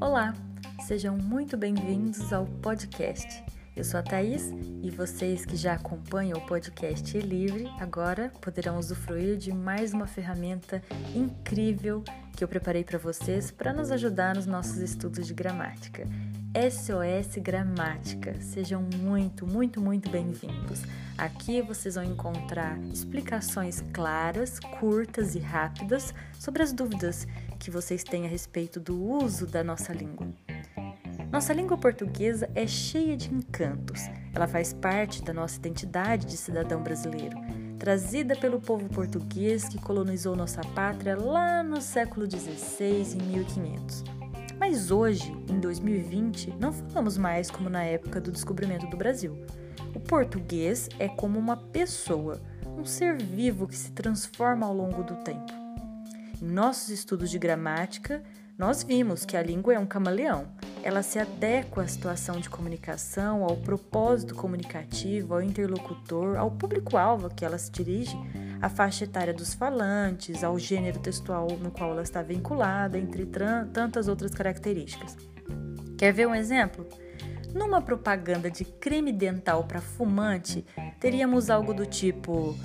[0.00, 0.34] Olá,
[0.86, 3.44] sejam muito bem-vindos ao podcast.
[3.76, 4.50] Eu sou a Thaís
[4.82, 10.82] e vocês que já acompanham o podcast Livre agora poderão usufruir de mais uma ferramenta
[11.14, 12.02] incrível
[12.34, 16.06] que eu preparei para vocês para nos ajudar nos nossos estudos de gramática.
[16.56, 18.40] SOS Gramática.
[18.40, 20.82] Sejam muito, muito, muito bem-vindos.
[21.18, 27.28] Aqui vocês vão encontrar explicações claras, curtas e rápidas sobre as dúvidas
[27.58, 30.28] que vocês têm a respeito do uso da nossa língua.
[31.30, 34.00] Nossa língua portuguesa é cheia de encantos.
[34.34, 37.36] Ela faz parte da nossa identidade de cidadão brasileiro,
[37.78, 44.15] trazida pelo povo português que colonizou nossa pátria lá no século XVI, em 1500.
[44.58, 49.36] Mas hoje, em 2020, não falamos mais como na época do descobrimento do Brasil.
[49.94, 52.40] O português é como uma pessoa,
[52.78, 55.52] um ser vivo que se transforma ao longo do tempo.
[56.42, 58.22] Em nossos estudos de gramática,
[58.58, 60.48] nós vimos que a língua é um camaleão.
[60.82, 67.30] Ela se adequa à situação de comunicação, ao propósito comunicativo, ao interlocutor, ao público-alvo a
[67.30, 68.16] que ela se dirige
[68.66, 73.24] a faixa etária dos falantes, ao gênero textual no qual ela está vinculada, entre
[73.72, 75.16] tantas outras características.
[75.96, 76.86] Quer ver um exemplo?
[77.54, 80.66] Numa propaganda de creme dental para fumante,
[80.98, 82.56] teríamos algo do tipo: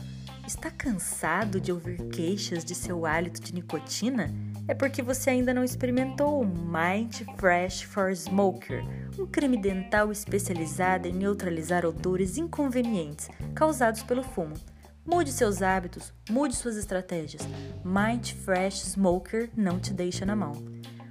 [0.45, 4.33] Está cansado de ouvir queixas de seu hálito de nicotina?
[4.67, 8.83] É porque você ainda não experimentou o Mind Fresh for Smoker,
[9.19, 14.55] um creme dental especializado em neutralizar odores inconvenientes causados pelo fumo.
[15.03, 17.41] Mude seus hábitos, mude suas estratégias.
[17.83, 20.51] Mind Fresh Smoker não te deixa na mão.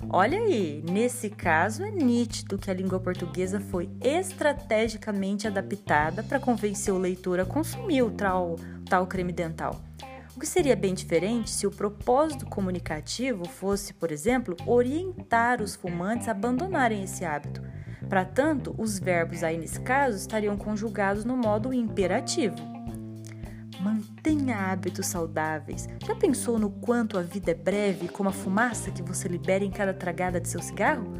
[0.08, 6.94] Olha aí, nesse caso é nítido que a língua portuguesa foi estrategicamente adaptada para convencer
[6.94, 8.56] o leitor a consumir o tal,
[8.88, 9.83] tal creme dental.
[10.36, 16.28] O que seria bem diferente se o propósito comunicativo fosse, por exemplo, orientar os fumantes
[16.28, 17.61] a abandonarem esse hábito.
[18.08, 22.70] Para tanto, os verbos aí nesse caso estariam conjugados no modo imperativo.
[23.80, 25.89] Mantenha hábitos saudáveis.
[26.07, 29.70] Já pensou no quanto a vida é breve, como a fumaça que você libera em
[29.70, 31.11] cada tragada de seu cigarro?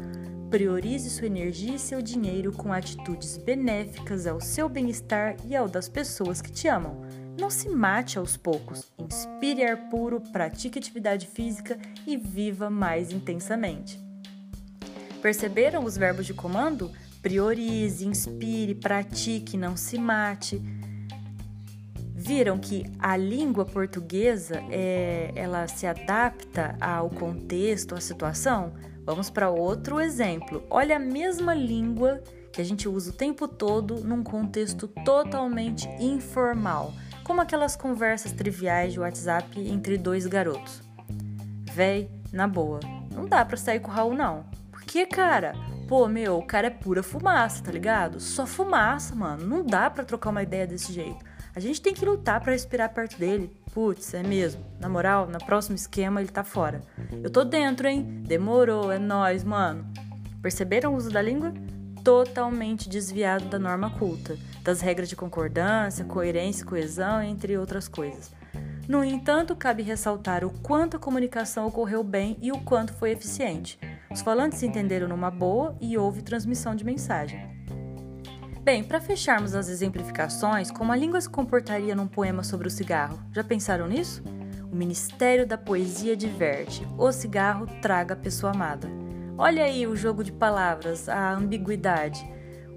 [0.51, 5.89] Priorize sua energia e seu dinheiro com atitudes benéficas ao seu bem-estar e ao das
[5.89, 7.01] pessoas que te amam.
[7.39, 8.91] Não se mate aos poucos.
[8.99, 13.99] Inspire ar puro, pratique atividade física e viva mais intensamente.
[15.19, 16.91] Perceberam os verbos de comando?
[17.23, 20.61] Priorize, inspire, pratique, não se mate
[22.31, 28.71] viram que a língua portuguesa é, ela se adapta ao contexto, à situação?
[29.05, 30.63] Vamos para outro exemplo.
[30.69, 36.93] Olha a mesma língua que a gente usa o tempo todo num contexto totalmente informal,
[37.21, 40.81] como aquelas conversas triviais de WhatsApp entre dois garotos.
[41.73, 42.79] Véi, na boa,
[43.13, 44.45] não dá pra sair com o Raul não.
[44.71, 45.51] Porque, cara,
[45.85, 48.21] pô, meu, o cara é pura fumaça, tá ligado?
[48.21, 49.45] Só fumaça, mano.
[49.45, 51.30] Não dá pra trocar uma ideia desse jeito.
[51.53, 53.51] A gente tem que lutar para respirar perto dele.
[53.73, 54.63] Putz, é mesmo.
[54.79, 56.81] Na moral, no próximo esquema ele tá fora.
[57.23, 58.23] Eu tô dentro, hein?
[58.25, 59.85] Demorou, é nós, mano.
[60.41, 61.53] Perceberam o uso da língua?
[62.03, 68.31] Totalmente desviado da norma culta, das regras de concordância, coerência, coesão, entre outras coisas.
[68.87, 73.77] No entanto, cabe ressaltar o quanto a comunicação ocorreu bem e o quanto foi eficiente.
[74.09, 77.50] Os falantes se entenderam numa boa e houve transmissão de mensagem.
[78.63, 83.19] Bem, para fecharmos as exemplificações, como a língua se comportaria num poema sobre o cigarro?
[83.33, 84.23] Já pensaram nisso?
[84.71, 86.87] O Ministério da Poesia diverte.
[86.95, 88.87] O cigarro traga a pessoa amada.
[89.35, 92.23] Olha aí o jogo de palavras, a ambiguidade.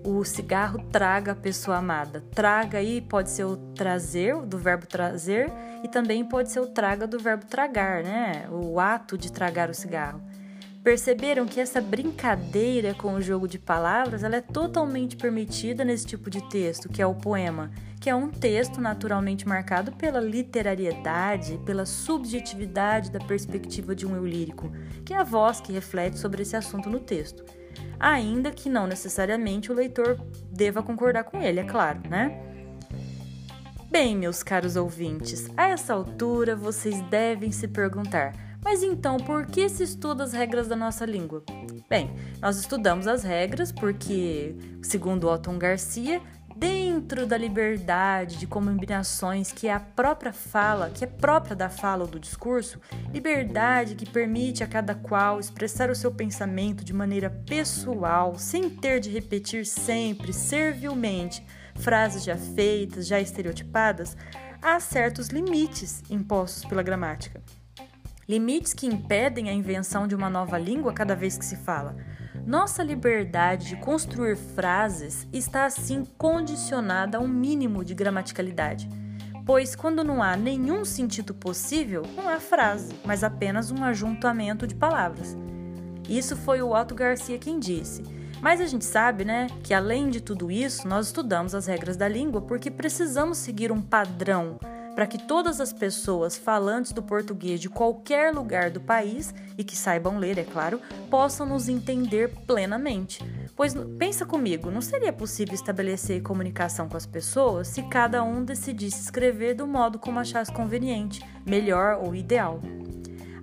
[0.02, 2.24] O cigarro traga a pessoa amada.
[2.34, 5.52] Traga aí pode ser o trazer, do verbo trazer,
[5.82, 8.48] e também pode ser o traga do verbo tragar, né?
[8.50, 10.22] O ato de tragar o cigarro.
[10.84, 16.28] Perceberam que essa brincadeira com o jogo de palavras ela é totalmente permitida nesse tipo
[16.28, 21.86] de texto, que é o poema, que é um texto naturalmente marcado pela literariedade, pela
[21.86, 24.70] subjetividade da perspectiva de um eu lírico,
[25.06, 27.42] que é a voz que reflete sobre esse assunto no texto.
[27.98, 30.20] Ainda que não necessariamente o leitor
[30.52, 32.38] deva concordar com ele, é claro, né?
[33.90, 39.68] Bem, meus caros ouvintes, a essa altura vocês devem se perguntar: mas então, por que
[39.68, 41.44] se estuda as regras da nossa língua?
[41.88, 46.22] Bem, nós estudamos as regras porque, segundo Otton Garcia,
[46.56, 52.04] dentro da liberdade de combinações que é a própria fala, que é própria da fala
[52.04, 52.80] ou do discurso,
[53.12, 58.98] liberdade que permite a cada qual expressar o seu pensamento de maneira pessoal, sem ter
[58.98, 61.44] de repetir sempre, servilmente,
[61.74, 64.16] frases já feitas, já estereotipadas,
[64.62, 67.42] há certos limites impostos pela gramática.
[68.28, 71.96] Limites que impedem a invenção de uma nova língua cada vez que se fala.
[72.46, 78.88] Nossa liberdade de construir frases está assim condicionada a um mínimo de gramaticalidade,
[79.44, 84.74] pois quando não há nenhum sentido possível, não há frase, mas apenas um ajuntamento de
[84.74, 85.36] palavras.
[86.08, 88.02] Isso foi o Otto Garcia quem disse.
[88.40, 92.06] Mas a gente sabe, né, que além de tudo isso, nós estudamos as regras da
[92.06, 94.58] língua porque precisamos seguir um padrão
[94.94, 99.76] para que todas as pessoas falantes do português de qualquer lugar do país e que
[99.76, 100.80] saibam ler, é claro,
[101.10, 103.22] possam nos entender plenamente.
[103.56, 109.02] Pois pensa comigo, não seria possível estabelecer comunicação com as pessoas se cada um decidisse
[109.02, 112.60] escrever do modo como achasse conveniente, melhor ou ideal.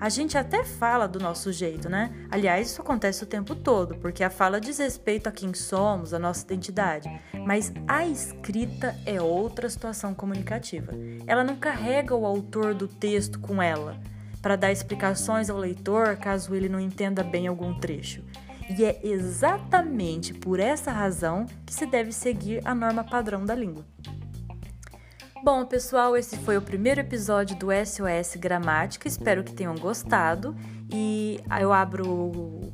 [0.01, 2.11] A gente até fala do nosso jeito, né?
[2.31, 6.17] Aliás, isso acontece o tempo todo, porque a fala diz respeito a quem somos, a
[6.17, 7.07] nossa identidade.
[7.45, 10.91] Mas a escrita é outra situação comunicativa.
[11.27, 13.95] Ela não carrega o autor do texto com ela
[14.41, 18.23] para dar explicações ao leitor caso ele não entenda bem algum trecho.
[18.75, 23.85] E é exatamente por essa razão que se deve seguir a norma padrão da língua.
[25.43, 29.07] Bom, pessoal, esse foi o primeiro episódio do SOS Gramática.
[29.07, 30.55] Espero que tenham gostado
[30.87, 32.71] e eu abro uh,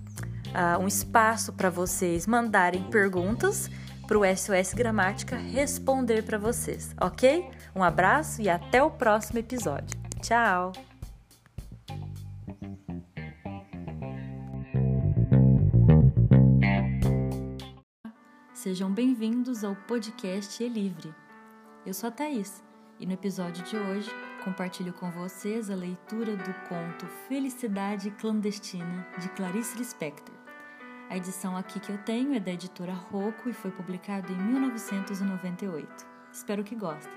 [0.81, 3.69] um espaço para vocês mandarem perguntas
[4.05, 7.49] para o SOS Gramática responder para vocês, ok?
[7.73, 9.97] Um abraço e até o próximo episódio.
[10.21, 10.73] Tchau!
[18.53, 21.26] Sejam bem-vindos ao podcast E Livre.
[21.87, 22.61] Eu sou a Thaís
[22.99, 24.11] e no episódio de hoje
[24.43, 30.35] compartilho com vocês a leitura do conto Felicidade Clandestina de Clarice Lispector.
[31.09, 36.05] A edição aqui que eu tenho é da editora Rocco e foi publicado em 1998.
[36.29, 37.13] Espero que gostem.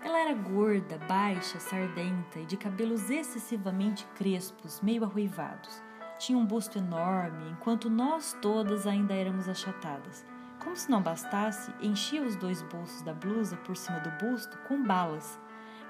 [0.00, 5.82] Ela era gorda, baixa, sardenta e de cabelos excessivamente crespos, meio arruivados.
[6.20, 10.24] Tinha um busto enorme, enquanto nós todas ainda éramos achatadas
[10.64, 14.82] como se não bastasse, enchia os dois bolsos da blusa por cima do busto com
[14.82, 15.38] balas,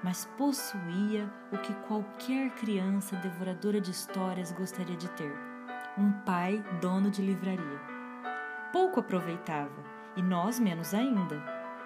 [0.03, 5.33] mas possuía o que qualquer criança devoradora de histórias gostaria de ter:
[5.97, 7.79] um pai dono de livraria.
[8.71, 9.83] Pouco aproveitava,
[10.15, 11.41] e nós menos ainda.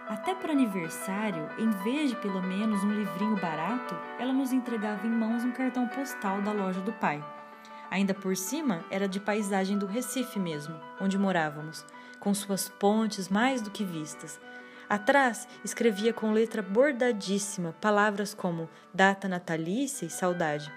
[0.07, 5.11] Até para aniversário, em vez de pelo menos um livrinho barato, ela nos entregava em
[5.11, 7.23] mãos um cartão postal da loja do pai.
[7.91, 11.85] Ainda por cima, era de paisagem do Recife mesmo, onde morávamos
[12.19, 14.39] com suas pontes mais do que vistas.
[14.89, 20.71] Atrás escrevia com letra bordadíssima palavras como data natalícia e saudade.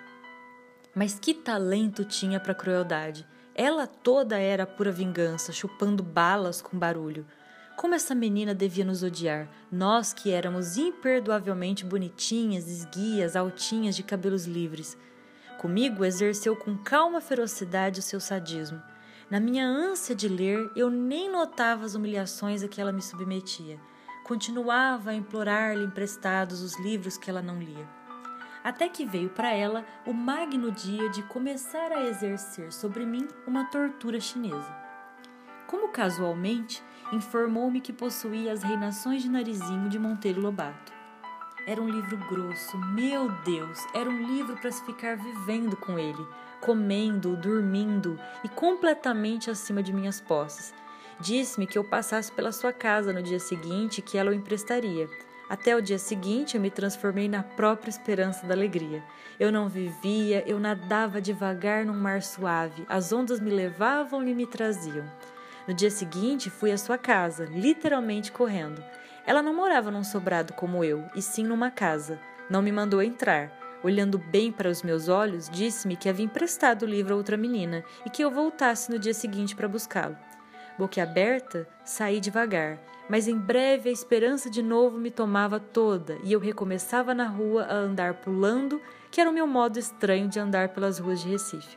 [0.94, 3.26] Mas que talento tinha para crueldade!
[3.54, 7.26] Ela toda era pura vingança, chupando balas com barulho.
[7.76, 14.44] Como essa menina devia nos odiar, nós que éramos imperdoavelmente bonitinhas, esguias, altinhas, de cabelos
[14.44, 14.96] livres.
[15.58, 18.82] Comigo exerceu com calma ferocidade o seu sadismo.
[19.32, 23.80] Na minha ânsia de ler, eu nem notava as humilhações a que ela me submetia.
[24.24, 27.88] Continuava a implorar-lhe emprestados os livros que ela não lia.
[28.62, 33.64] Até que veio para ela o magno dia de começar a exercer sobre mim uma
[33.70, 34.76] tortura chinesa.
[35.66, 40.91] Como casualmente, informou-me que possuía as reinações de narizinho de Monteiro Lobato.
[41.64, 46.26] Era um livro grosso, meu Deus, era um livro para se ficar vivendo com ele,
[46.60, 50.74] comendo, dormindo e completamente acima de minhas posses.
[51.20, 55.08] Disse-me que eu passasse pela sua casa no dia seguinte que ela o emprestaria.
[55.48, 59.00] Até o dia seguinte eu me transformei na própria esperança da alegria.
[59.38, 64.48] Eu não vivia, eu nadava devagar num mar suave, as ondas me levavam e me
[64.48, 65.08] traziam.
[65.68, 68.82] No dia seguinte fui à sua casa, literalmente correndo.
[69.26, 72.18] Ela não morava num sobrado como eu, e sim numa casa.
[72.50, 76.88] Não me mandou entrar olhando bem para os meus olhos, disse-me que havia emprestado o
[76.88, 80.16] livro a outra menina e que eu voltasse no dia seguinte para buscá-lo.
[80.78, 86.40] Boquiaberta, saí devagar, mas em breve a esperança de novo me tomava toda e eu
[86.40, 90.98] recomeçava na rua a andar pulando, que era o meu modo estranho de andar pelas
[90.98, 91.76] ruas de Recife.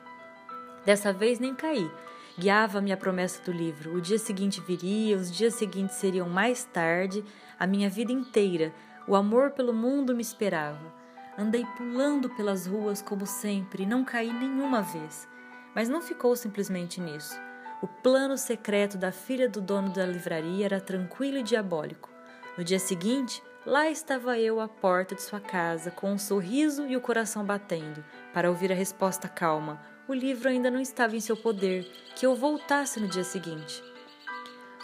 [0.86, 1.90] Dessa vez nem caí.
[2.38, 3.94] Guiava-me a promessa do livro.
[3.94, 7.24] O dia seguinte viria, os dias seguintes seriam mais tarde,
[7.58, 8.74] a minha vida inteira.
[9.08, 10.94] O amor pelo mundo me esperava.
[11.38, 15.27] Andei pulando pelas ruas como sempre não caí nenhuma vez.
[15.74, 17.39] Mas não ficou simplesmente nisso.
[17.82, 22.10] O plano secreto da filha do dono da livraria era tranquilo e diabólico.
[22.58, 26.98] No dia seguinte, lá estava eu à porta de sua casa, com um sorriso e
[26.98, 29.95] o coração batendo, para ouvir a resposta calma.
[30.08, 31.84] O livro ainda não estava em seu poder,
[32.16, 33.84] que eu voltasse no dia seguinte.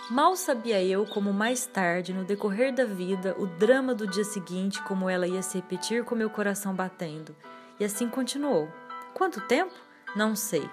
[0.10, 4.82] Mal sabia eu como mais tarde, no decorrer da vida, o drama do dia seguinte,
[4.82, 7.36] como ela ia se repetir com meu coração batendo.
[7.80, 8.68] E assim continuou.
[9.14, 9.76] Quanto tempo?
[10.16, 10.68] Não sei.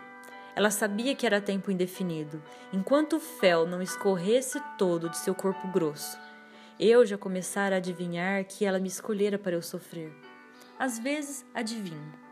[0.57, 5.69] Ela sabia que era tempo indefinido, enquanto o fel não escorresse todo de seu corpo
[5.69, 6.19] grosso.
[6.81, 10.11] Eu já começara a adivinhar que ela me escolhera para eu sofrer.
[10.79, 12.28] Às vezes adivinho.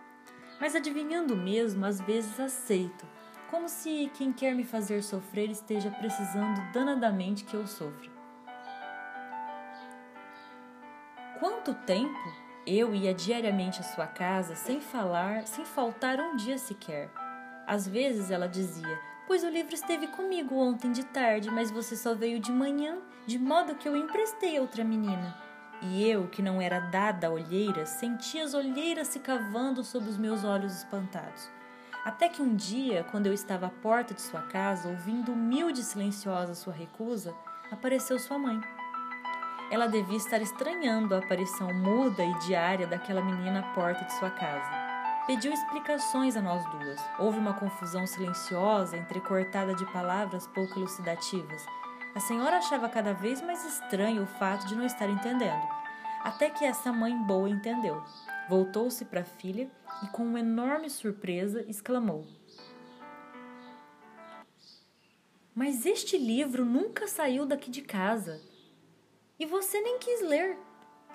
[0.61, 3.07] Mas adivinhando mesmo, às vezes aceito,
[3.51, 8.11] como se quem quer me fazer sofrer esteja precisando danadamente que eu sofra.
[11.39, 17.11] Quanto tempo eu ia diariamente à sua casa sem falar, sem faltar um dia sequer.
[17.67, 22.15] Às vezes ela dizia: Pois o livro esteve comigo ontem de tarde, mas você só
[22.15, 25.46] veio de manhã, de modo que eu emprestei a outra menina.
[25.83, 30.17] E eu, que não era dada a olheiras, sentia as olheiras se cavando sob os
[30.17, 31.51] meus olhos espantados.
[32.05, 35.85] Até que um dia, quando eu estava à porta de sua casa, ouvindo humilde e
[35.85, 37.35] silenciosa sua recusa,
[37.71, 38.61] apareceu sua mãe.
[39.71, 44.31] Ela devia estar estranhando a aparição muda e diária daquela menina à porta de sua
[44.31, 44.71] casa.
[45.27, 47.01] Pediu explicações a nós duas.
[47.19, 51.67] Houve uma confusão silenciosa, entrecortada de palavras pouco elucidativas.
[52.17, 55.69] A senhora achava cada vez mais estranho o fato de não estar entendendo,
[56.25, 58.03] até que essa mãe boa entendeu.
[58.49, 59.71] Voltou-se para a filha
[60.03, 62.27] e, com uma enorme surpresa, exclamou:
[65.55, 68.41] Mas este livro nunca saiu daqui de casa.
[69.39, 70.57] E você nem quis ler.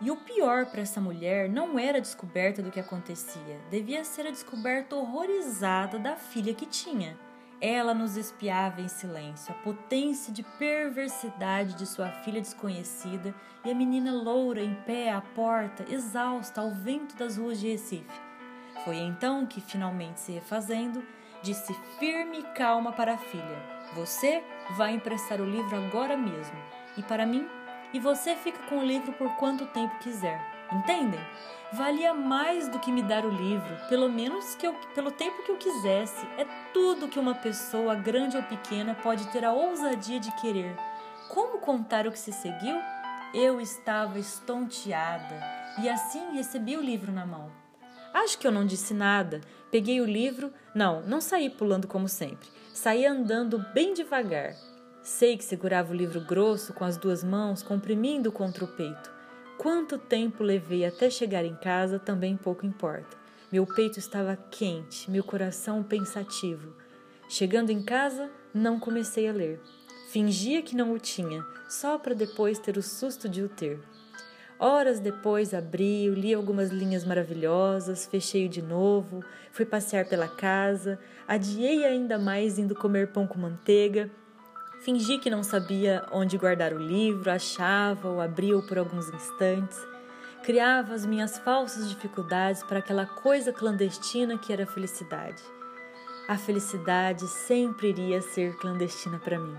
[0.01, 4.27] E o pior para essa mulher não era a descoberta do que acontecia, devia ser
[4.27, 7.17] a descoberta horrorizada da filha que tinha.
[7.61, 13.75] Ela nos espiava em silêncio, a potência de perversidade de sua filha desconhecida e a
[13.75, 18.19] menina loura em pé à porta, exausta ao vento das ruas de Recife.
[18.83, 21.05] Foi então que, finalmente se refazendo,
[21.43, 23.63] disse firme e calma para a filha:
[23.93, 24.43] Você
[24.75, 26.57] vai emprestar o livro agora mesmo,
[26.97, 27.47] e para mim,
[27.93, 30.50] e você fica com o livro por quanto tempo quiser.
[30.71, 31.19] Entendem?
[31.73, 35.51] Valia mais do que me dar o livro, pelo menos que eu, pelo tempo que
[35.51, 36.25] eu quisesse.
[36.37, 40.75] É tudo que uma pessoa, grande ou pequena, pode ter a ousadia de querer.
[41.29, 42.75] Como contar o que se seguiu?
[43.33, 45.41] Eu estava estonteada
[45.81, 47.49] e assim recebi o livro na mão.
[48.13, 49.39] Acho que eu não disse nada.
[49.71, 50.51] Peguei o livro.
[50.75, 52.49] Não, não saí pulando como sempre.
[52.73, 54.53] Saí andando bem devagar.
[55.01, 59.20] Sei que segurava o livro grosso com as duas mãos, comprimindo contra o peito.
[59.61, 63.15] Quanto tempo levei até chegar em casa também pouco importa.
[63.51, 66.73] Meu peito estava quente, meu coração pensativo.
[67.29, 69.61] Chegando em casa, não comecei a ler.
[70.09, 73.79] Fingia que não o tinha, só para depois ter o susto de o ter.
[74.57, 81.85] Horas depois abri, li algumas linhas maravilhosas, fechei-o de novo, fui passear pela casa, adiei
[81.85, 84.09] ainda mais indo comer pão com manteiga
[84.81, 89.77] Fingi que não sabia onde guardar o livro, achava-o, abria-o por alguns instantes.
[90.41, 95.43] Criava as minhas falsas dificuldades para aquela coisa clandestina que era a felicidade.
[96.27, 99.55] A felicidade sempre iria ser clandestina para mim.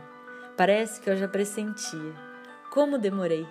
[0.57, 2.15] Parece que eu já pressentia.
[2.69, 3.47] Como demorei!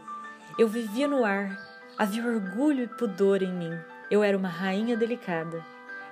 [0.60, 1.58] Eu vivia no ar,
[1.98, 3.80] havia orgulho e pudor em mim.
[4.10, 5.64] Eu era uma rainha delicada.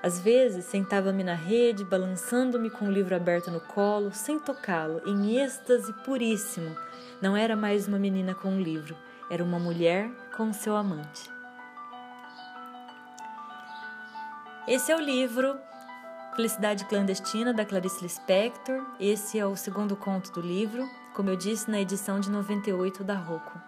[0.01, 5.37] Às vezes sentava-me na rede, balançando-me com o livro aberto no colo, sem tocá-lo, em
[5.37, 6.73] êxtase puríssimo.
[7.21, 8.95] Não era mais uma menina com um livro,
[9.29, 11.29] era uma mulher com seu amante.
[14.65, 15.59] Esse é o livro
[16.33, 18.85] Felicidade Clandestina, da Clarice Lispector.
[18.99, 23.15] Esse é o segundo conto do livro, como eu disse, na edição de 98 da
[23.15, 23.59] Rocco.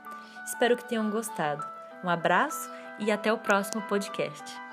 [0.46, 1.66] Espero que tenham gostado.
[2.02, 2.70] Um abraço
[3.00, 4.71] e até o próximo podcast.